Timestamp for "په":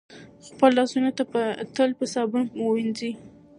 1.99-2.05